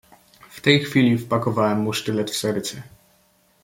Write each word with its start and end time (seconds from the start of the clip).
"W 0.49 0.61
tej 0.61 0.79
chwili 0.79 1.17
wpakowałem 1.17 1.79
mu 1.79 1.93
sztylet 1.93 2.31
w 2.31 2.37
serce." 2.37 2.83